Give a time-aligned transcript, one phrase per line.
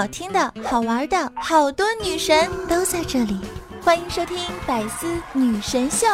[0.00, 3.38] 好听的、好玩的，好多女神都在这里，
[3.84, 6.06] 欢迎收听《百思女神秀》。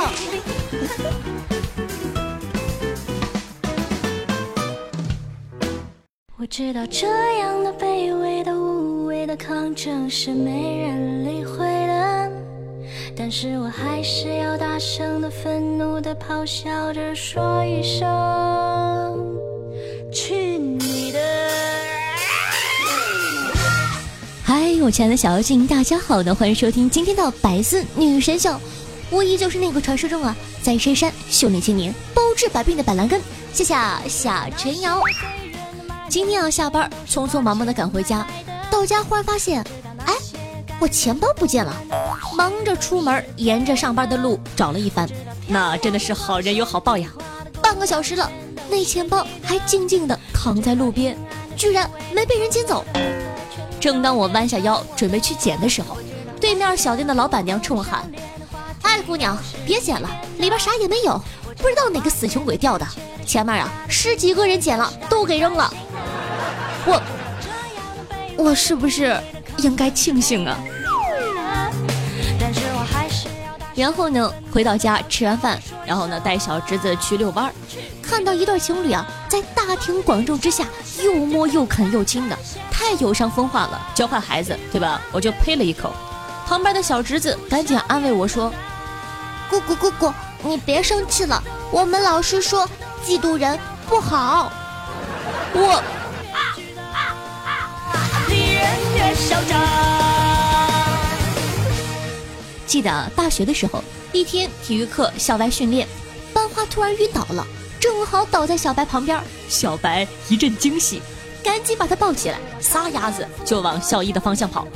[6.36, 7.06] 我知道这
[7.38, 12.28] 样的卑微的、无谓的抗争是没人理会的，
[13.16, 18.04] 但是我还是要大声的、愤怒的咆哮着说一声。
[24.86, 28.56] 我亲爱的小妖精，大家好呢，欢迎收听今天的百思女神秀。
[29.10, 33.20] 我依旧是那个传说中啊，在深山修炼千年、包治百病的板蓝根。
[33.52, 33.74] 谢谢
[34.08, 35.00] 夏晨瑶。
[36.08, 38.24] 今天要下班，匆匆忙忙的赶回家，
[38.70, 39.60] 到家忽然发现，
[40.04, 40.14] 哎，
[40.78, 41.74] 我钱包不见了。
[42.36, 45.08] 忙着出门，沿着上班的路找了一番，
[45.48, 47.10] 那真的是好人有好报呀。
[47.60, 48.30] 半个小时了。
[48.70, 51.18] 那钱包还静静地躺在路边，
[51.56, 52.84] 居然没被人捡走。
[53.86, 55.96] 正当我弯下腰准备去捡的时候，
[56.40, 58.02] 对面小店的老板娘冲我喊
[58.82, 61.22] ：“哎，姑娘，别捡了，里边啥也没有，
[61.58, 62.84] 不知道哪个死穷鬼掉的。
[63.24, 65.72] 前面啊，十几个人捡了，都给扔了。
[66.84, 67.00] 我，
[68.36, 69.16] 我是不是
[69.58, 70.58] 应该庆幸啊？”
[73.76, 77.52] 然后呢，回到家吃完饭，然后呢，带小侄子去遛弯儿。
[78.02, 80.64] 看到一对情侣啊，在大庭广众之下
[81.02, 82.38] 又摸又啃又亲的，
[82.70, 83.80] 太有伤风化了。
[83.94, 85.00] 教坏孩子，对吧？
[85.12, 85.92] 我就呸了一口。
[86.46, 88.52] 旁边的小侄子赶紧安慰我说
[89.50, 92.66] ：“姑姑姑姑，你别生气了，我们老师说
[93.04, 93.58] 嫉妒人
[93.88, 94.50] 不好。”
[95.52, 95.82] 我。
[102.76, 103.82] 记得大学的时候，
[104.12, 105.88] 一天体育课校外训练，
[106.34, 107.46] 班花突然晕倒了。
[107.80, 109.18] 正好倒在小白旁边，
[109.48, 111.00] 小白一阵惊喜，
[111.42, 114.68] 赶紧把他抱起来，撒丫子就往校医的方向跑。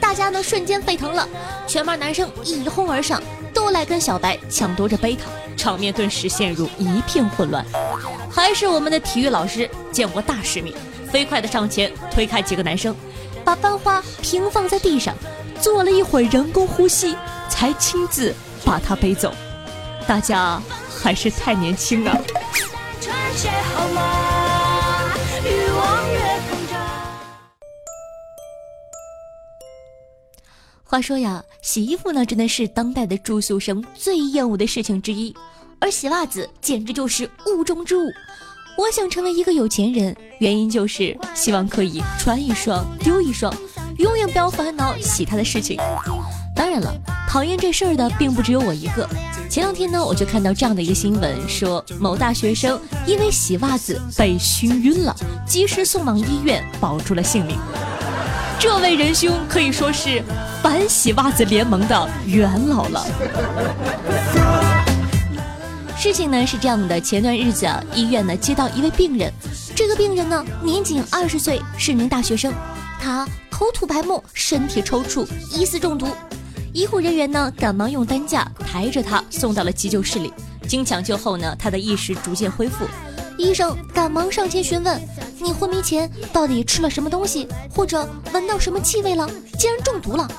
[0.00, 1.28] 大家呢瞬间沸腾了，
[1.68, 3.22] 全班男生一哄而上，
[3.54, 7.64] 都来跟小白抢夺着背他，场面顿时陷入一片混乱。
[8.28, 10.76] 还是我们的体育老师见过大世面，
[11.12, 12.92] 飞快的上前推开几个男生，
[13.44, 15.14] 把班花平放在地上，
[15.60, 17.16] 做了一会儿人工呼吸，
[17.56, 18.34] 才亲自
[18.64, 19.34] 把他背走。
[20.06, 20.62] 大家。
[20.98, 22.20] 还是太年轻了。
[30.82, 35.36] 话说呀，洗衣服呢真的是当代的住宿生最厌恶的事情之一，
[35.78, 38.10] 而洗袜子简直就是物中之物。
[38.78, 43.54] 我想成为一个有钱人，原因就是希望可以穿一双丢一双，
[43.98, 45.78] 永远不要烦恼洗它的事情。
[46.56, 46.92] 当然了，
[47.28, 49.06] 讨厌这事儿的并不只有我一个。
[49.50, 55.14] 前两天呢，我就看到这样的一个新闻，说某大学生因为洗袜子被熏晕了，
[55.46, 57.56] 及时送往医院保住了性命。
[58.58, 60.22] 这位仁兄可以说是
[60.62, 63.06] 反洗袜子联盟的元老了。
[65.98, 69.30] 事情呢是这样的，前段日子啊，医院呢接到一位病人，
[69.74, 72.52] 这个病人呢年仅二十岁，是名大学生，
[72.98, 76.08] 他口吐白沫，身体抽搐，疑似中毒。
[76.76, 80.30] 医护人员呢，赶忙用担架抬着他送到了急救室里。
[80.68, 82.84] 经抢救后呢，他的意识逐渐恢复。
[83.38, 85.00] 医生赶忙上前询问
[85.40, 89.26] ：“你昏迷前到底吃了什么东西，或者闻到什么气味了？
[89.58, 90.30] 竟然中毒了！”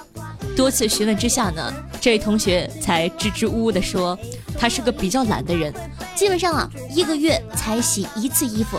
[0.56, 4.16] 多次询问之下呢，这位同学才支支吾吾地说
[4.60, 5.74] ：“他是个比较懒的人，
[6.16, 8.78] 基本上啊一个月才洗一次衣服，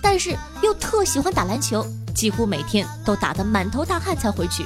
[0.00, 1.84] 但是又特喜欢打篮球，
[2.14, 4.64] 几乎每天都打得满头大汗才回去。”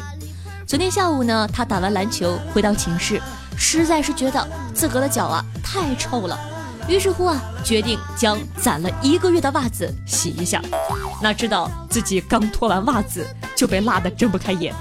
[0.66, 3.20] 昨天下午呢，他打完篮球回到寝室，
[3.54, 6.38] 实在是觉得自个的脚啊太臭了，
[6.88, 10.62] 于是乎啊，决定将攒了一个月的袜子洗一下。
[11.20, 14.74] 哪知道自己刚脱完袜子就被辣得睁不开眼。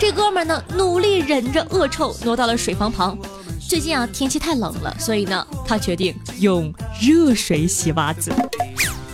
[0.00, 3.16] 这哥们呢，努力忍着恶臭，挪到了水房旁。
[3.68, 8.32] 最近啊，天气太冷了，所以呢，他决定用热水洗袜子。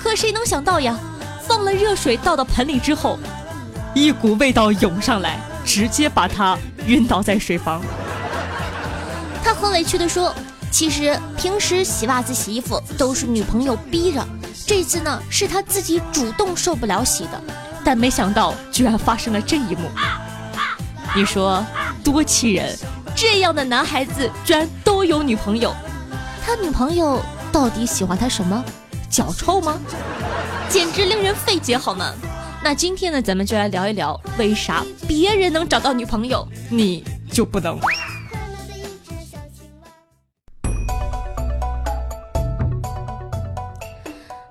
[0.03, 0.99] 可谁能想到呀，
[1.47, 3.19] 放了热水倒到盆里之后。
[3.95, 6.57] 一股味道涌上来，直接把他
[6.87, 7.83] 晕倒在水房。
[9.43, 10.33] 他很委屈地说
[10.71, 14.25] ：“其实平时洗袜子、洗衣服都是女朋友逼着，
[14.67, 17.41] 这次呢是他自己主动受不了洗的。
[17.85, 19.91] 但没想到居然发生了这一幕，
[21.17, 21.65] 你说
[22.05, 22.77] 多气人！
[23.17, 25.75] 这样的男孩子居然都有女朋友，
[26.47, 27.21] 他女朋友
[27.51, 28.63] 到底喜欢他什么？
[29.11, 29.77] 脚臭吗？
[30.69, 32.13] 简直令人费解，好吗？”
[32.63, 37.03] 那今天呢，咱们就来聊一聊，为啥别人能找到女朋友，你
[37.33, 37.79] 就不能？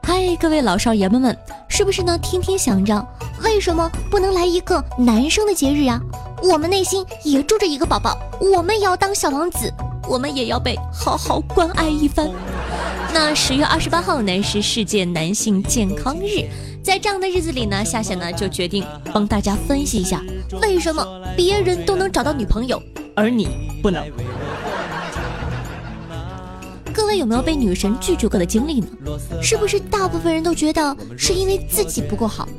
[0.02, 2.18] 嗨，各位老少爷们们，是不是呢？
[2.18, 3.08] 天天想着
[3.44, 6.02] 为什么不能来一个男生的节日呀？
[6.42, 9.72] 我们内心也住着一个宝宝，我们也要当小王子，
[10.10, 12.28] 我们也要被好好关爱一番。
[13.14, 16.50] 那十月二十八号呢是世界男性健康日，
[16.84, 18.84] 在这样的日子里呢，夏夏呢就决定
[19.14, 20.20] 帮大家分析一下，
[20.64, 21.06] 为什么
[21.38, 22.82] 别人都能找到女朋友，
[23.16, 23.48] 而你
[23.84, 24.04] 不能。
[26.92, 28.88] 各位有没有被女神拒绝过的经历呢？
[29.44, 32.50] 是不是大部分人都觉得是因为自己不够好？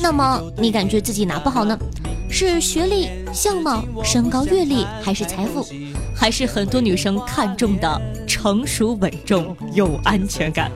[0.00, 1.78] 那么你感觉自己哪不好呢？
[2.30, 5.66] 是学历、相貌、身高、阅历，还是财富，
[6.14, 10.70] 还是很多女生看重的成熟稳重有安全感？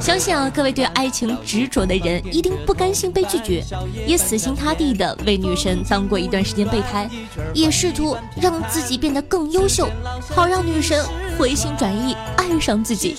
[0.00, 3.62] 相信啊，各位对爱情执着的人一定不甘心被拒绝，
[4.06, 7.06] 也死心塌地的为女神当过一段时间备胎，
[7.52, 9.86] 也试图让自己变得更优秀，
[10.30, 11.04] 好让女神
[11.38, 13.14] 回心转意爱上自己。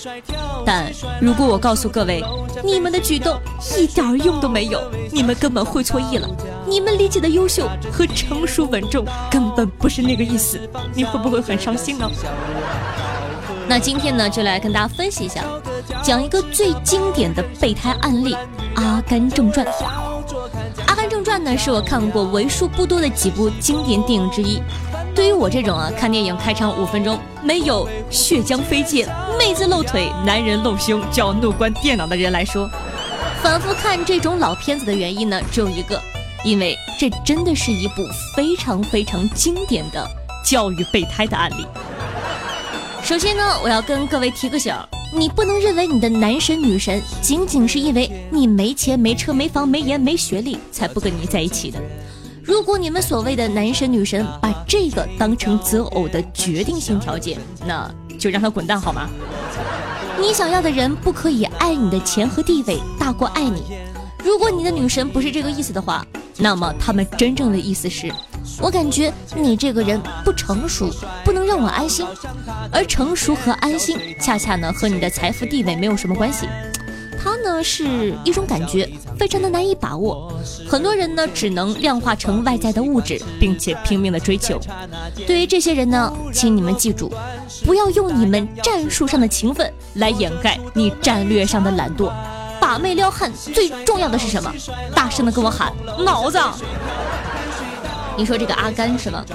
[0.65, 0.91] 但
[1.21, 2.23] 如果我告诉各位，
[2.63, 3.39] 你们的举动
[3.77, 4.81] 一点用都没有，
[5.11, 6.27] 你们根本会错意了，
[6.71, 10.57] 你们理解的优秀和成熟稳重根本不是那个意思，
[10.94, 12.09] 你会不会很伤心呢？
[13.68, 15.44] 那今天呢，就来跟大家分析一下，
[16.01, 18.33] 讲一个最经典的备胎案例
[18.75, 19.65] 《阿甘正传》。
[20.88, 24.63] 《阿甘正传》呢，是我看过为数不多的几部经典电影之一。
[25.13, 29.06] 对于我这种啊，看电影开场五分钟没有血浆飞溅、
[29.38, 32.69] 妹子露腿、男人露胸就要怒关电脑的人来说，
[33.44, 36.01] 反复看这种老片子的原因呢，只有一个，
[36.43, 38.03] 因为这真的是一部
[38.35, 40.07] 非常非常经典的
[40.43, 41.65] 教育备胎的案例。
[43.03, 44.73] 首先呢，我要跟各位提个醒，
[45.13, 51.79] 你不能认为你的男神女神仅仅是因为你没钱、没车、没房、没颜、没学历才不跟你在一起的。
[52.44, 57.89] 如果你们所谓的男神女神把这个当成择偶的决定性条件，那
[58.19, 59.09] 就让他滚蛋好吗？
[60.19, 63.63] 你想要的人不可以爱你的钱和地位大过爱你。
[64.23, 66.05] 如果你的女神不是这个意思的话，
[66.41, 68.11] 那么他们真正的意思是。
[68.59, 70.89] 我感觉你这个人不成熟，
[71.23, 72.05] 不能让我安心。
[72.71, 76.47] 而成熟和安心，恰恰呢和你的财富地位没有什么关系。
[77.23, 80.33] 它呢是一种感觉，非常的难以把握。
[80.67, 84.59] 很多人呢只能量化成外在的物质，并且拼命的追求。
[85.27, 87.13] 对于这些人呢，请你们记住，
[87.63, 92.11] 不要用你们战术上的勤奋来掩盖你战略上的懒惰。
[92.71, 94.50] 把妹撩汉最重要的是什么？
[94.95, 95.73] 大声的跟我喊
[96.06, 96.39] 脑子！
[98.15, 99.25] 你说这个阿甘是吗？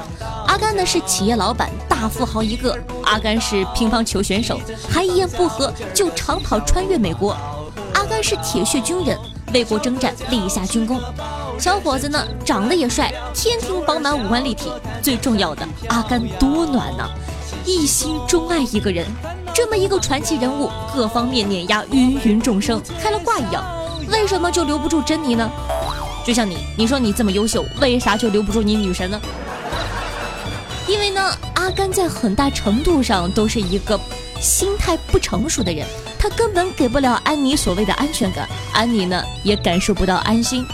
[0.46, 2.74] 阿甘呢是企业老板，大富豪一个。
[3.04, 7.36] 阿甘是乒乓球选手，还一言不合就长跑穿越美国。
[7.92, 9.18] 阿甘是铁血军人，
[9.52, 10.98] 为国征战立下军功。
[11.58, 14.72] 小伙子呢长得也帅，天庭饱满，五官立体。
[15.02, 17.06] 最重要的，阿甘多暖呐，
[17.66, 19.06] 一心钟爱一个人。
[19.56, 23.64] 这么一个传奇人物，各方面碾压芸芸众生，开了挂一样，
[24.10, 25.50] 为什么就留不住珍妮呢？
[26.26, 29.18] 就像你，你说你这么优秀，为啥就留不住你女神呢？
[30.86, 33.98] 因为呢，阿甘在很大程度上都是一个
[34.42, 35.86] 心态不成熟的人，
[36.18, 40.66] 他根本给不了安妮所谓的安全感，安妮呢也感受不到安心。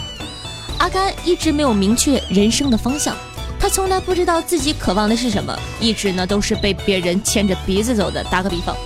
[0.78, 3.14] 阿甘一直没有明确人生的方向，
[3.62, 8.25] 他从来不知道自己渴望的是什么，一直呢都是被别人牵着鼻子走的。
[8.25, 8.76] 打个比方，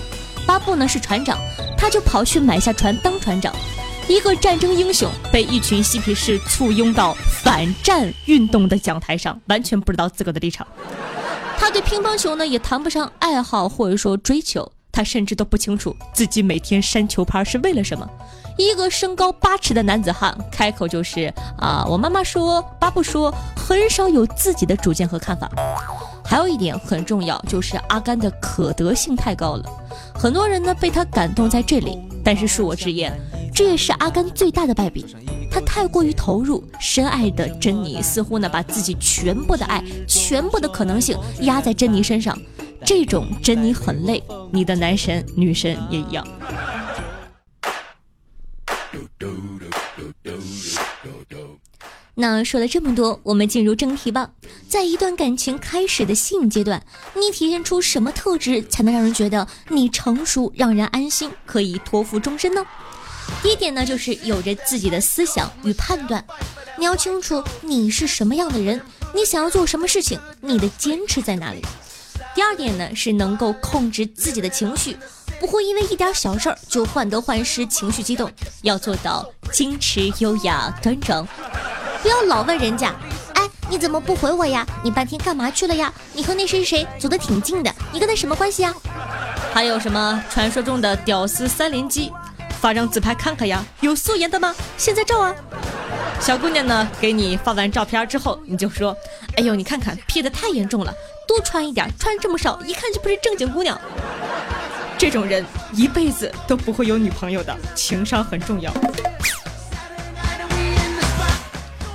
[0.47, 1.39] 巴布呢是船长，
[1.79, 3.51] 他就跑去买下船当船长。
[4.07, 10.67] 一个战争英雄被一群嬉皮士簇拥到反战运动的讲台上，完全不知道自个的立场。
[11.57, 18.09] 他对乒乓球呢也谈不上爱好或者说追求，他甚至都不清楚自己每天扇球拍是为了什么。
[18.57, 25.51] 一个身高八尺的男子汉，开口就是啊，我妈妈说，巴布说，很少有自己的主见和看法。
[26.25, 29.65] 还有一点很重要，就是阿甘的可得性太高了，
[30.15, 31.99] 很多人呢被他感动在这里。
[32.25, 33.13] 但是恕我直言。
[33.55, 35.05] 这也是阿甘最大的败笔，
[35.51, 42.37] 他太过于投入，深爱的珍妮似乎呢把自己全部的爱、全部的可能性压在珍妮身上，
[42.85, 46.27] 这种真你很累，你的男神女神也一样。
[52.19, 54.31] 那说了这么多，我们进入正题吧。
[54.69, 56.83] 在一段感情开始的吸引阶段，
[57.15, 62.65] 你体现出什么特质才能让人觉得你成熟，让人安心，可以托付终身呢？
[63.43, 66.25] 第一点呢，就是有着自己的思想与判断，
[66.79, 68.81] 你要清楚你是什么样的人，
[69.15, 71.61] 你想要做什么事情，你的坚持在哪里。
[72.37, 74.95] 第二点呢，是能够控制自己的情绪，
[75.41, 81.27] 不会因为一点小事儿就患得患失、情绪激动，要做到矜持、优雅、端庄。
[82.03, 82.95] 不要老问人家，
[83.33, 84.67] 哎，你怎么不回我呀？
[84.85, 85.91] 你半天干嘛去了呀？
[86.13, 88.75] 你和那谁谁走得挺近的，你跟他什么关系啊？
[89.55, 92.13] 还有什么传说中的屌丝三连击？
[92.61, 94.55] 发张自拍看看呀，有素颜的吗？
[94.77, 95.35] 现在照啊！
[96.21, 98.95] 小姑娘呢，给你发完照片之后，你就说
[99.37, 100.93] ：“哎呦，你看看 P 的太严重了，
[101.27, 103.79] 多穿一点，穿这么少，一看就不是正经姑娘。”
[104.99, 108.73] 这种人一辈子都不会有女朋友的，情商很重要。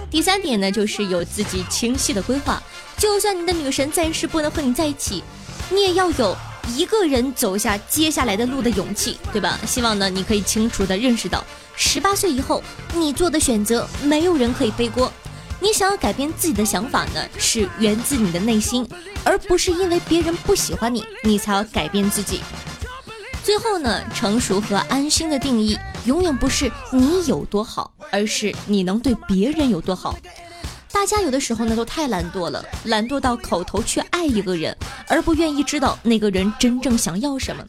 [0.10, 2.62] 第三点呢，就是有自己清晰的规划。
[2.98, 5.24] 就算你的女神暂时不能和你在一起，
[5.72, 6.38] 你也要有
[6.76, 9.58] 一个人走下接下来的路的勇气，对吧？
[9.66, 11.44] 希望呢，你可以清楚的认识到，
[11.76, 12.62] 十八岁以后
[12.94, 15.12] 你做的选择，没有人可以背锅。
[15.62, 18.88] 你想要改变自己的想法呢，是源自你的内心，
[19.24, 22.42] 而不是因为别人不喜欢你，你才要改变自己。
[23.44, 30.18] 最后呢，成熟和安心的定义，永远不是你有多好，而是你能对别人有多好。
[30.92, 34.76] 大家有的时候呢，都太懒惰了，懒惰到口头去爱一个人，
[35.08, 37.64] 而不愿意知道那个人真正想要什么。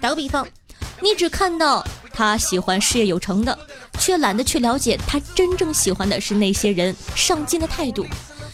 [0.00, 0.46] 打个比方，
[1.00, 3.58] 你只看到他喜欢事业有成的，
[3.98, 8.06] 却懒得去了解他真正喜欢的是那些人上进的态度。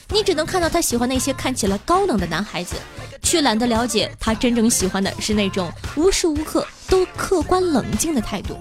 [0.08, 2.76] 你只能看到他喜欢那些看起来高冷的男孩子，
[3.22, 8.58] 却懒得了解他真正喜欢的是那种无时无刻都客观冷静的态度。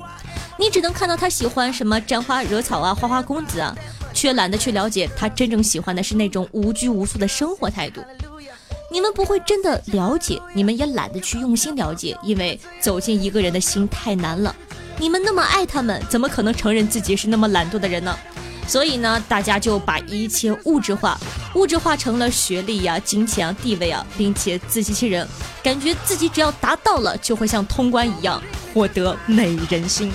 [0.58, 3.76] 你只能看到他喜欢什么沾花惹草啊，花花公子啊。
[4.12, 8.04] 却懒得去了解他真正喜欢的是那种无拘无束的生活态度。
[8.92, 14.56] 你们不会真的了解，你们也懒得去用心了解，因为走进一个人的心太难了。
[14.98, 18.18] 你们那么爱他们，怎么可能承认自己是那么懒惰的人呢？
[18.68, 21.18] 所以呢，大家就把一切物质化，
[21.56, 25.28] 物质化成了学历呀、金钱啊、地位啊，并且自欺欺人，
[25.64, 28.42] 感觉自己只要达到了，就会像通关一样
[28.74, 30.12] 获得美人心。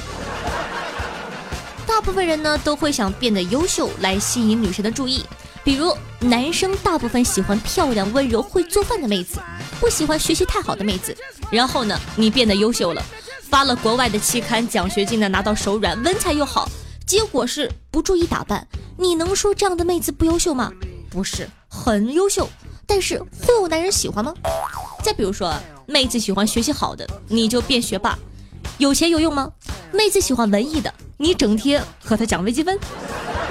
[1.87, 5.25] 大部分人呢都会想变得优秀来吸引女神的注意，
[5.65, 9.41] 比如男生大部分喜欢漂亮、温柔、会做饭的妹子，
[9.81, 11.17] 不喜欢学习太好的妹子。
[11.51, 13.03] 然后呢，你变得优秀了，
[13.49, 16.69] 发了国外的期刊，奖学金呢拿到手软，文采又好，
[17.07, 18.67] 结果是不注意打扮。
[18.99, 20.71] 你能说这样的妹子不优秀吗？
[21.09, 22.49] 不是，很优秀，
[22.87, 24.35] 但是会有男人喜欢吗？
[25.03, 25.55] 再比如说，
[25.87, 28.19] 妹子喜欢学习好的，你就变学霸，
[28.79, 29.51] 有钱有用吗？
[29.93, 30.93] 妹子喜欢文艺的。
[31.17, 32.77] 你整天和她讲微积分，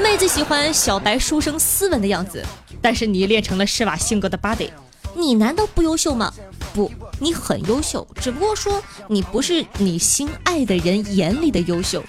[0.01, 2.43] 妹子喜欢小白书生斯文的样子，
[2.81, 4.69] 但是你练成了施瓦辛格的 body，
[5.15, 6.33] 你难道不优秀吗？
[6.73, 12.03] 不，你很优秀，只不过说你不是你心爱的人眼里的优秀。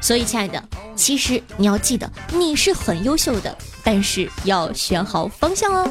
[0.00, 0.62] 所以，亲爱的，
[0.94, 5.90] 其实你要记得，你是很优秀的，但是要选好方向哦。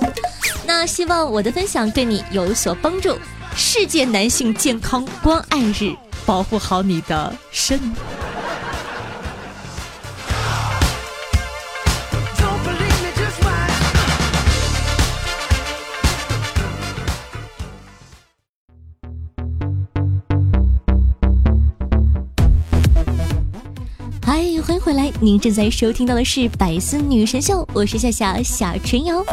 [0.65, 3.17] 那希望我的分享对你有所帮助。
[3.57, 5.93] 世界男性健康关爱日，
[6.25, 7.79] 保护好你的肾。
[24.65, 29.23] 欢迎回来，您正在收听到的是《百思女神秀》，我是夏夏夏春瑶。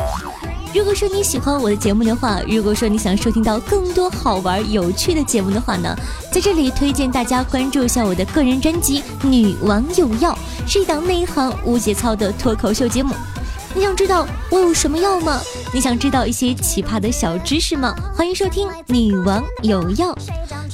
[0.75, 5.97] 如果说你喜欢我的节目的话，如果说你想收听到更多好玩有趣的节目的话呢，
[6.31, 10.39] 在这里推荐大家关注一下我的个人专辑《女王有药》，
[10.71, 13.15] 是一档内行无节操的脱口秀节目。
[13.75, 15.41] 你想知道我有什么药吗？
[15.73, 17.95] 你想知道一些奇葩的小知识吗？
[18.15, 20.15] 欢迎收听《女王有药》。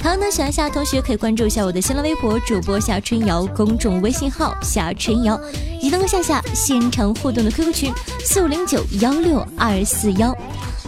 [0.03, 5.41] 好，那喜欢夏同学可以关注一下我的新浪微博主播夏春瑶，公众微信号夏春瑶，
[5.81, 7.93] 移动夏夏现场互动的 QQ 群
[8.25, 10.37] 四五零九幺六二四幺。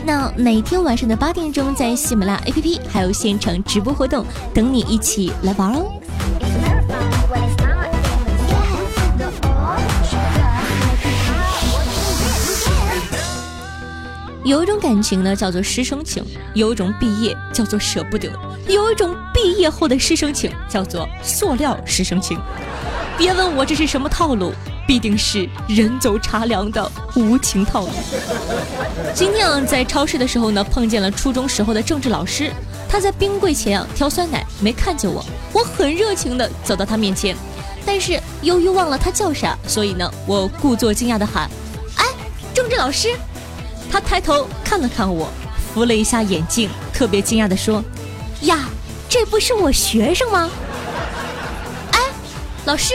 [0.05, 5.87] 那每天晚上的八点钟，在喜马拉雅 APP 还有现场直播活动，等你一起来玩哦。
[14.51, 18.29] 有一种感情呢，叫做师生情；有一种毕业叫做舍不得；
[18.67, 22.37] 有一种毕业后的师生情叫做塑料师生情。
[23.17, 24.53] 别问我这是什么套路，
[24.89, 27.91] 必定是人走茶凉的无情套路。
[29.15, 32.51] 今天啊，在超市的时候呢，碰见了初中时候的政治老师，
[32.89, 37.37] 他在冰柜前啊挑酸奶，没看见我，我很热情的走到他面前，
[37.87, 41.49] 但是由于忘了他叫啥，所以呢，我故作惊讶的喊
[41.95, 42.05] ：“哎，
[42.53, 43.11] 政治老师。”
[43.91, 45.29] 他抬头看了看我，
[45.75, 47.83] 扶了一下眼镜，特别惊讶地说
[48.43, 48.69] ：“呀，
[49.09, 50.49] 这不是我学生吗？”
[51.93, 51.99] 哎，
[52.65, 52.95] 老师，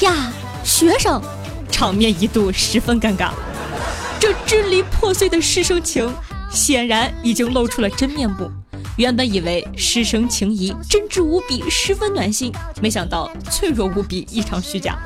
[0.00, 0.32] 呀，
[0.64, 1.20] 学生，
[1.70, 3.30] 场面一度十分尴尬。
[4.18, 6.10] 这支离破碎的师生情，
[6.50, 8.50] 显然已经露出了真面目。
[8.96, 12.50] 原本以为师生情谊真挚无比，十分暖心，
[12.80, 14.98] 没想到脆弱无比，异常虚假。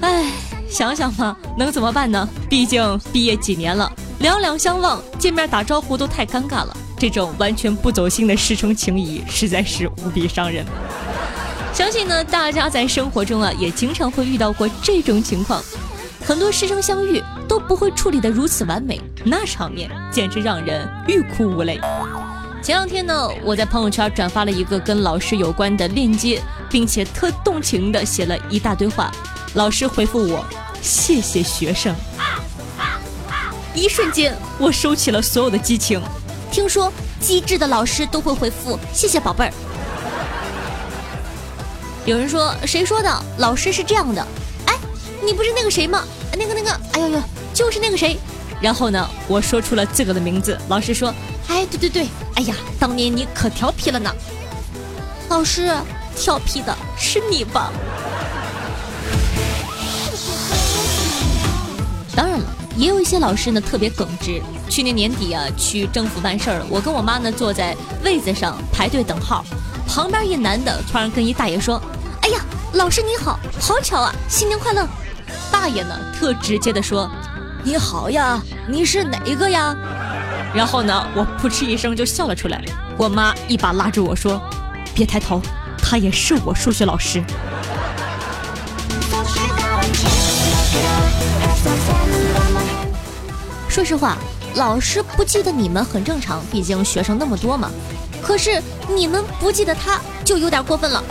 [0.00, 0.32] 哎。
[0.74, 2.28] 想想吧，能怎么办呢？
[2.50, 3.88] 毕竟毕业几年了，
[4.18, 6.76] 两两相望，见面打招呼都太尴尬了。
[6.98, 10.66] 这种完全不走心的师生情谊，实在是无比伤人。
[11.72, 15.62] 相信呢，大家在生活中啊，也经常会遇到过这种情况。
[16.26, 21.80] 很多师生相遇都不会处理的如此完美，那场面简直让人欲哭无泪。
[22.60, 29.08] 前两天呢，我在朋友圈转发了一个跟老师有关的链接，并且特动情的写了一大堆话。
[29.54, 30.44] 老师回复我
[30.84, 31.92] ：“谢谢学生。”
[33.74, 36.00] 一瞬间，我收起了所有的激情。
[36.52, 39.52] 听说机智的老师都会回复“谢谢宝贝儿”。
[42.06, 43.22] 有人说谁说的？
[43.38, 44.24] 老师是这样的，
[44.66, 44.74] 哎，
[45.24, 46.04] 你不是那个谁吗？
[46.38, 47.20] 那个那个，哎呦呦，
[47.52, 48.16] 就是那个谁。
[48.60, 50.56] 然后呢，我说出了自个的名字。
[50.68, 51.12] 老师说，
[51.48, 54.14] 哎，对对对，哎呀，当年你可调皮了呢。
[55.28, 55.74] 老师，
[56.14, 57.72] 调皮的是你吧？
[62.14, 62.44] 当然了，
[62.76, 64.40] 也有一些老师呢特别耿直。
[64.68, 69.44] 去年年底啊，去政府办事儿了，我跟我妈呢坐在位子上排队等号，
[69.86, 71.80] 旁边一男的突然跟一大爷说。
[72.22, 72.40] 哎呀，
[72.72, 74.88] 老师你好，好巧啊，新年快乐！
[75.52, 77.06] 大爷呢，特直接的说
[77.62, 79.76] ：“你好呀，你是哪一个呀？”
[80.54, 82.64] 然后呢，我噗嗤一声就笑了出来。
[82.96, 84.40] 我妈一把拉住我说
[84.96, 85.38] ：“别抬头，
[85.76, 87.22] 他也是我数学老师。”
[93.68, 94.16] 说实话，
[94.54, 97.70] 老师不记得你们很正常，毕竟学生那么多嘛。
[98.22, 98.62] 可是
[98.94, 101.02] 你们不记得他，就有点过分了。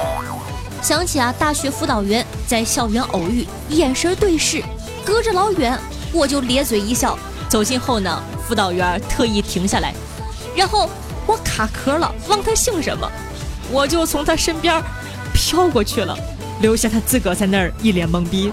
[0.82, 4.64] 想起啊，大学辅导员在校园偶遇，眼神对视，
[5.06, 5.78] 隔着老远，
[6.12, 7.18] 我就咧嘴一笑。
[7.50, 9.94] 走近后呢，辅导员特意停下来，
[10.56, 10.90] 然后
[11.28, 13.10] 我卡壳了，忘他姓什么，
[13.72, 14.82] 我就从他身边
[15.34, 16.18] 飘过去了，
[16.62, 18.52] 留下他自个在那儿一脸懵逼。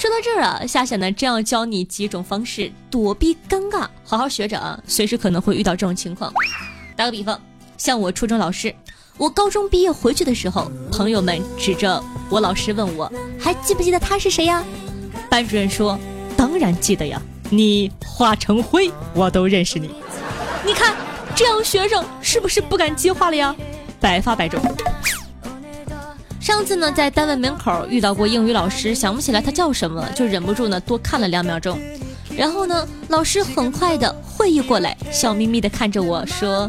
[0.00, 6.32] 说到这儿啊，夏夏呢，正要教你几种方式躲避尴尬，好好学着啊，随时可能会遇到这种情况。
[6.96, 7.38] 打个比方，
[7.76, 8.74] 像我初中老师。
[9.18, 14.64] 我高中毕业回去的时候，朋友们指着我老师问我，还记不记得他是谁呀？
[15.28, 16.00] 班主任说，
[16.34, 19.90] 当然记得呀，你化成灰，我都认识你。
[20.64, 20.96] 你看，
[21.36, 23.54] 这样学生是不是不敢接话了呀？
[24.00, 24.58] 百发百中。
[26.50, 31.78] 上次呢，在单位门口遇到过英语老师，想不起来他叫什么，就忍不住呢多看了两秒钟。
[32.36, 36.68] 然后呢，老师很快的会意过来，笑眯眯的看着我说：“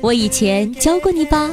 [0.00, 1.50] 我以前教过你吧？”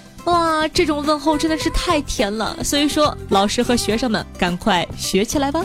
[0.26, 5.64] 哇，这种问候真的是太甜了，所以说老师和学生们赶快学起来吧。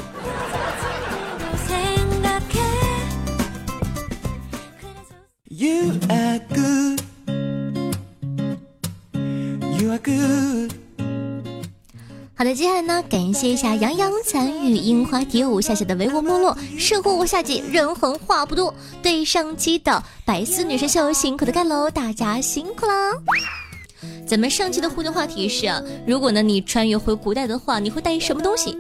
[12.40, 18.74] 好的，接下来呢，感谢一下杨洋参与樱花蝶舞夏夏的唯我没落，守护我下季人狠话不多。
[19.02, 23.12] 对上期的百思女神秀辛苦的干喽，大家辛苦啦！
[24.26, 25.68] 咱们上期的互动话题是，
[26.08, 28.78] 如果呢你穿越回古代的话，你会带什么东西？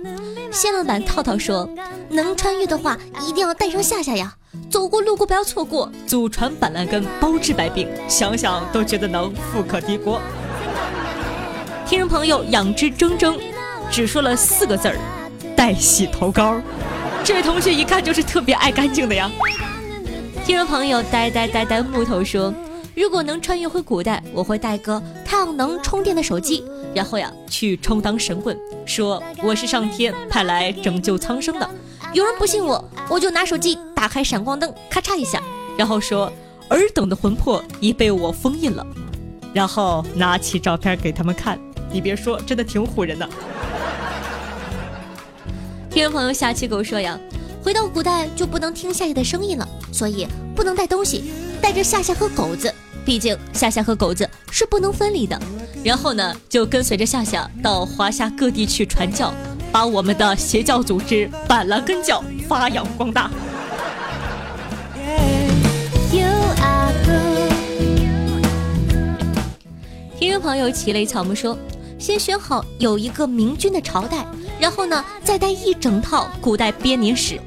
[0.53, 1.69] 限量版套套说，
[2.07, 4.33] 能穿越的话，一定要带上夏夏呀，
[4.71, 10.21] 走过路过不要错过，祖传板蓝根，包治百病，想想都觉得能富可敌国。
[11.89, 13.35] 听众朋友养之铮铮，
[13.89, 14.95] 只说了四个字儿，
[15.55, 16.61] 带洗头膏。
[17.23, 19.27] 这位同学一看就是特别爱干净的呀。
[20.45, 22.53] 听众朋友呆呆呆呆木头说。
[22.95, 31.67] 如果能穿越回古代，我会带个太阳能充电的手机，然后呀去充当神棍，说我是上天派来拯救苍生的。
[32.13, 35.41] 有人不信我，我就拿手机打开闪光灯，咔嚓一下，
[35.75, 36.31] 然后说
[36.67, 38.85] 尔等的魂魄已被我封印了，
[39.53, 41.57] 然后拿起照片给他们看。
[41.91, 43.27] 你别说，真的挺唬人的。
[45.89, 47.19] 听众朋友下期给我说呀，
[47.63, 52.73] 回到古代就不能听夏夏的声音了，所以不能带东西，带着夏夏和狗子。
[53.05, 55.39] 毕竟夏夏和狗子是不能分离的，
[55.83, 59.33] 然后呢，就跟随着夏夏到华夏各地去传教，
[59.71, 63.31] 把我们的邪教组织板蓝根教发扬光大。
[70.19, 71.57] 听众朋友齐雷草木说，
[71.99, 74.25] 先选好有一个明君的朝代，
[74.57, 77.37] 然后呢，再带一整套古代编年史，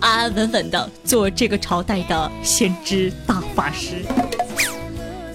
[0.00, 4.04] 安安稳稳的做这个朝代的先知大法师。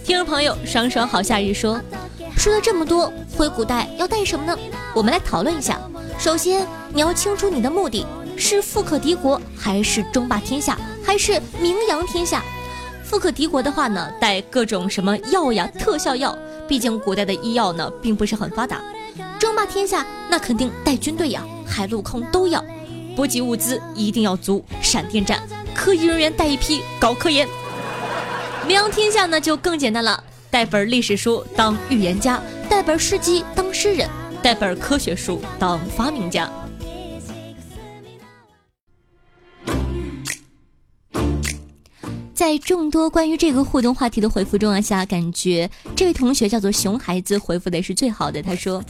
[0.04, 1.80] 听众朋友，爽爽好夏日说，
[2.36, 4.58] 说了这么多，回古代要带什么呢？
[4.94, 5.80] 我们来讨论一下。
[6.20, 12.44] 首先，你要清楚你的目的是富可敌国，还是争霸天下，还是名扬天下？
[13.06, 16.36] 富可敌国的话呢，带各种什么药呀、特效药，
[16.68, 18.82] 毕竟古代的医药呢并不是很发达。
[19.38, 22.64] 争霸天下，那肯定带军队呀，海陆空都要。
[23.16, 25.40] 补给物资一定要足，闪电战，
[25.76, 27.48] 科研人员带一批搞科研。
[28.66, 34.10] 名扬天下呢就更简单了，带本历史书当预言家，带本诗集当诗人，
[34.42, 36.50] 带本科学书当发明家。
[42.46, 48.40] 在众多关于这个互动话题的回复中啊，下感觉这位同学叫做熊孩子回复的是最好的。
[48.40, 48.84] 他说：“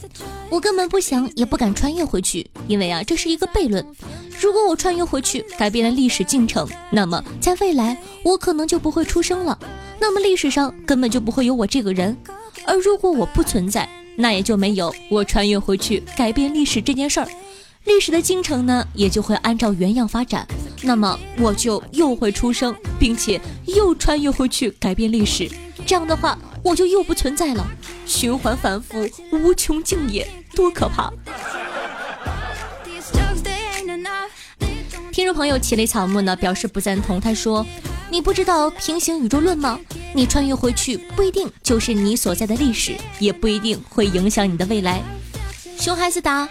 [0.52, 3.82] 我根本不想也不敢穿越回去，因为啊，这是一个悖论。
[4.38, 9.58] 如果我穿越回去改变了历史进程，那么在未来我可能就不会出生了，
[9.98, 12.14] 那么历史上根本就不会有我这个人。
[12.66, 17.28] 而如果我不存在，那也就没有我穿越回去改变历史这件事儿。”
[17.86, 20.44] 历史的进程呢，也就会按照原样发展，
[20.82, 22.74] 那么我就又会出生，
[23.06, 25.48] 并且又穿越回去改变历史，
[25.86, 27.64] 这样的话我就又不存在了，
[28.04, 31.08] 循环反复，无穷尽也，多可怕！
[35.12, 37.64] 听众朋友奇雷草木呢表示不赞同，他说
[38.10, 39.78] ：“你不知道平行宇宙论吗？
[40.12, 45.00] 你穿越回去不一定就是你所在的历史，也不一定会影响你的未来。”
[45.78, 46.48] 熊孩子答。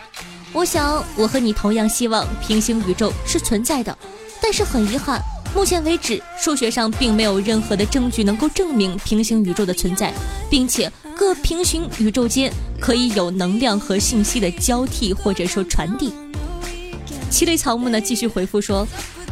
[0.53, 3.97] 我想，我和你同样希望平行宇宙是存在的，
[4.41, 5.21] 但是很遗憾，
[5.55, 10.13] 目前为止，数学上并没有任何的证据能够证明平行宇宙的存在，
[10.49, 16.13] 并且各平行宇宙间可以有能量和信息的交替或者说传递。
[17.31, 18.85] 七类草木呢继续回复说，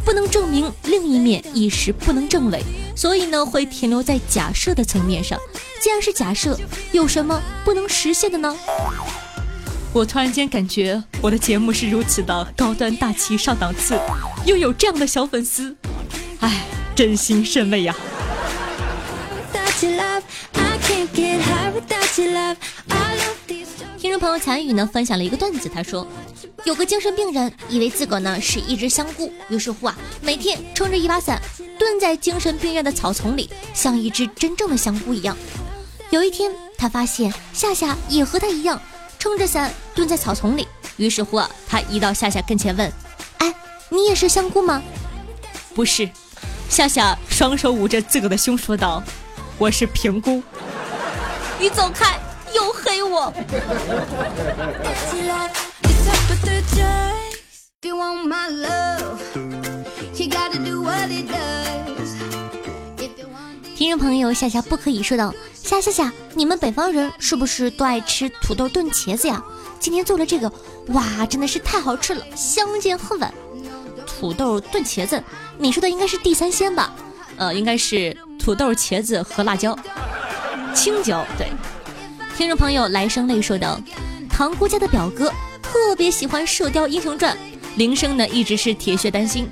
[0.05, 2.63] 不能证明另一面一时不能证伪，
[2.95, 5.37] 所以呢会停留在假设的层面上。
[5.81, 6.57] 既然是假设，
[6.93, 8.55] 有什么不能实现的呢？
[9.91, 13.99] 我突然间感觉我的节目是如此的高端大气上档次，
[14.45, 15.75] 又有这样的小粉丝，
[16.43, 17.95] 哎，真心甚慰呀！
[23.97, 26.05] 听众朋友残雨呢分享了一个段子，他说
[26.65, 31.41] 有个精神病人以为自个呢是一只香菇，于是乎啊每天撑着一把伞
[31.79, 35.37] 蹲在精神病院的草丛里，像一只真正的香菇一样。
[36.09, 38.81] 有一天他发现夏夏也和他一样。
[39.17, 42.91] 撑着伞蹲在草丛里，于是乎啊，他移到夏夏跟前问
[43.39, 43.55] ：“哎，
[43.87, 44.83] 你也是香菇吗
[45.73, 46.09] ？”“不是。”
[46.73, 49.03] 夏夏双手捂着自个的胸说道
[49.59, 50.41] ：“我是平菇。”
[51.61, 52.19] 你走开，
[52.51, 53.31] 又黑我。
[63.75, 65.31] 听众朋友，夏夏不可以说道。
[65.53, 69.43] 夏夏夏，你们北方人是不是都爱吃土豆炖茄子呀？
[69.79, 70.51] 今天做了这个，
[70.87, 73.31] 哇，真的是太好吃了，相见恨晚。
[74.23, 75.21] 土豆炖茄子，
[75.57, 76.93] 你说的应该是地三鲜吧？
[77.35, 79.77] 呃，应该是土豆、茄子和辣椒、
[80.73, 81.25] 青椒。
[81.37, 81.51] 对，
[82.37, 83.77] 听众朋友来生泪说道：
[84.29, 85.29] 堂姑家的表哥
[85.61, 87.35] 特别喜欢《射雕英雄传》，
[87.75, 89.45] 铃声呢一直是铁血丹心。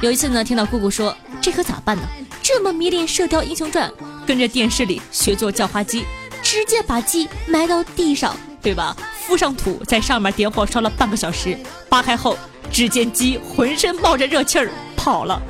[0.00, 2.04] 有一次呢，听到姑姑说，这可咋办呢？
[2.42, 3.90] 这么迷恋《射雕英雄传》。
[4.26, 6.06] 跟着电视里学做叫花鸡，
[6.42, 8.96] 直接把鸡埋到地上，对吧？
[9.26, 11.58] 敷上土，在上面点火烧了半个小时，
[11.90, 12.38] 扒开后，
[12.70, 15.40] 只见鸡浑身冒着热气儿跑了，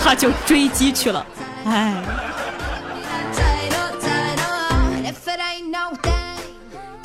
[0.00, 1.26] 他就追鸡去了。
[1.64, 2.02] 哎，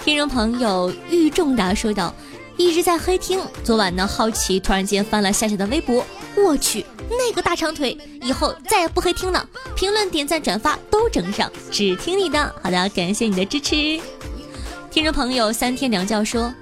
[0.04, 2.14] 听众朋友玉仲达说道。
[2.58, 6.06] 一直在黑听，昨晚呢好奇，突然间翻了夏夏的微博，
[6.38, 12.56] 我去那个大长腿，以后再也不黑听了，评论、点赞、转发都整上，只听你的。
[12.64, 14.00] 好的，感谢你的支持。
[14.90, 16.54] 听众朋友三天两觉说，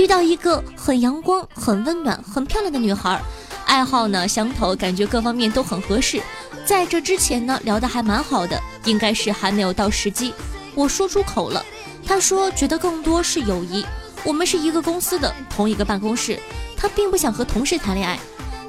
[0.00, 3.20] 遇到一个很阳光、很温暖、很漂亮的女孩，
[3.66, 6.22] 爱好呢相投，感觉各方面都很合适。
[6.64, 10.32] 在这之前呢聊得还蛮好的，应该是还没有到时机，
[10.74, 11.62] 我说出口了，
[12.06, 13.84] 他说觉得更多是友谊。
[14.24, 16.40] 我们是一个公司的同一个办公室，
[16.78, 18.18] 他并不想和同事谈恋爱。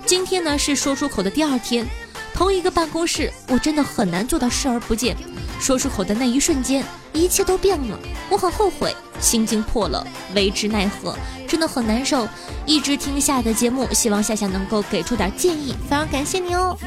[0.06, 1.88] 今天呢是说出口的第二天，
[2.34, 5.16] 同一个办公室，我真的很难做到视而不见。
[5.62, 11.16] 说出口的那一瞬间，一切都变了，我很后悔，心境破了，为之奈何，
[11.48, 12.28] 真的很难受。
[12.66, 16.78] 一直听夏的节目，希望夏夏能够给出点建议，非常感谢你哦。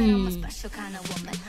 [0.00, 0.40] 嗯，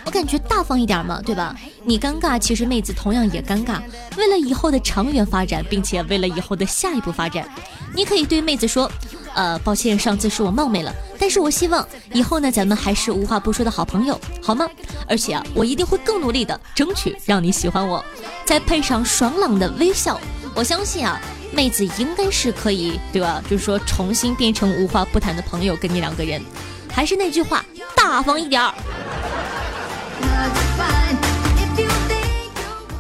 [0.06, 1.56] 我感觉大方一点嘛，对吧？
[1.84, 3.80] 你尴尬，其实妹子同样也尴尬。
[4.18, 7.48] 为了以后的长远发展，并且为了以后的下一步发展，
[7.94, 8.92] 你可以对妹子说
[9.36, 14.68] ：“呃，抱歉，上次是我冒昧了，但是我希望以后呢，咱们还是无话不说的好朋友，好吗？
[15.08, 18.04] 而且啊，我一定会更努力的，争取让你喜欢我。
[18.46, 20.20] 再配上爽朗的微笑，
[20.56, 21.22] 我相信啊，
[21.54, 23.42] 妹子应该是可以，对吧？
[23.50, 26.42] 就是说重新变成无话不谈的朋友，跟你两个人。
[26.92, 27.64] 还是那句话。”
[27.96, 28.74] 大方一点儿。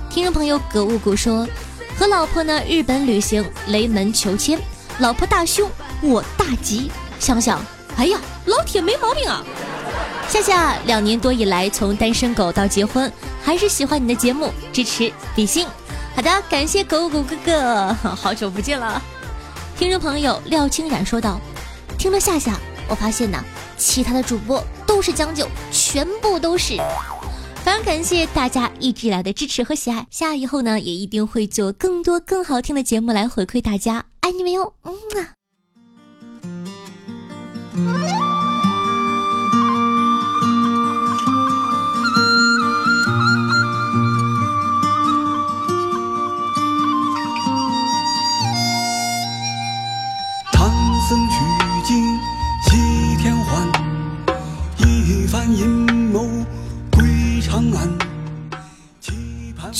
[0.09, 1.47] 听众朋友格物谷说，
[1.97, 4.59] 和老婆呢日本旅行，雷门求签，
[4.99, 5.69] 老婆大凶，
[6.01, 6.91] 我大吉。
[7.19, 7.59] 想想，
[7.97, 9.43] 哎呀，老铁没毛病啊。
[10.27, 13.11] 夏夏两年多以来，从单身狗到结婚，
[13.43, 15.65] 还是喜欢你的节目，支持比心。
[16.15, 19.01] 好的，感谢狗狗哥哥，好久不见了。
[19.77, 21.39] 听众朋友廖清冉说道
[21.97, 23.41] ：“听了夏夏，我发现呢，
[23.79, 26.77] 其他的主播都是将就，全部都是。
[27.63, 35.33] 非常感谢大家一直以来的支持和喜爱，下以后呢，也一定会做更多更好听的节目来回馈大家，爱你们哟，嗯啊。”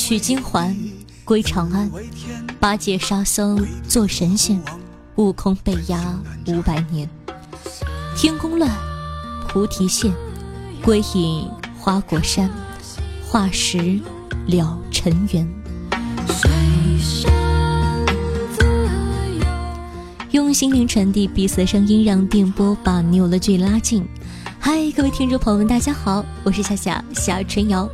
[0.09, 0.75] 取经还，
[1.23, 1.87] 归长安。
[2.59, 4.59] 八戒、沙僧做神仙，
[5.17, 7.07] 悟空被压五百年。
[8.17, 8.75] 天宫乱，
[9.47, 10.11] 菩提现，
[10.81, 12.49] 归隐花果山，
[13.23, 13.99] 化石
[14.47, 15.47] 了尘缘。
[20.31, 24.03] 用心灵传递彼此的声音，让电波把你我的距离拉近。
[24.59, 27.87] 嗨，各位听众朋友们，大家好，我是夏夏夏春瑶。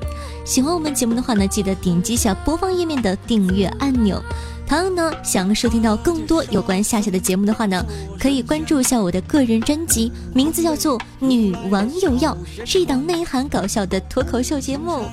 [0.46, 4.22] 喜欢我们节目的话呢，记得点击一下播放页面的订阅按钮。
[4.68, 7.84] 同样呢，想收听到更多有关夏夏的节目的话呢，
[8.20, 15.06] 可以关注一下我的个人专辑，名字叫做《女王有药》，是一档内涵搞笑的脱口秀节目。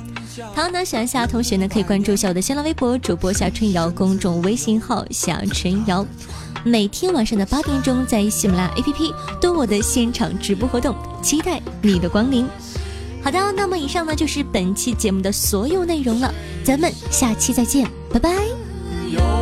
[0.55, 6.05] 同样呢，喜欢夏同学呢，可以关注一下我的新浪微博主播夏春瑶，公众微信号夏春瑶。
[6.63, 12.47] 每天晚上的八点钟，在喜马拉雅 APP 都我的现场直播活动，期待你的光临。
[13.23, 16.33] 好的，那么以上呢就是本期节目的所有内容了，
[16.65, 19.42] 咱们下期再见，拜拜。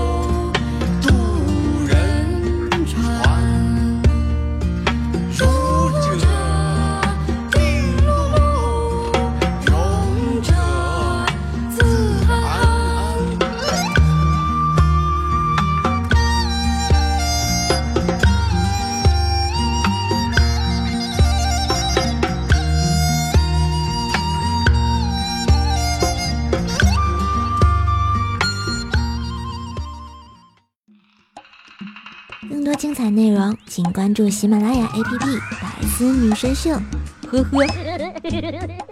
[33.93, 35.19] 关注喜马拉雅 APP
[35.61, 36.71] 《百思女神秀》。
[37.31, 38.90] 呵呵。